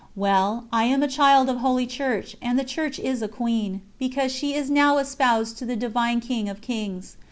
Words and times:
Well, 0.15 0.65
I 0.73 0.85
am 0.85 1.03
a 1.03 1.07
child 1.07 1.47
of 1.47 1.57
Holy 1.57 1.85
Church, 1.85 2.35
and 2.41 2.57
the 2.57 2.63
Church 2.63 2.97
is 2.97 3.21
a 3.21 3.27
Queen, 3.27 3.81
because 3.99 4.31
she 4.31 4.55
is 4.55 4.67
now 4.67 4.97
espoused 4.97 5.59
to 5.59 5.65
the 5.67 5.75
Divine 5.75 6.21
King 6.21 6.49
of 6.49 6.59
Kings. 6.59 7.17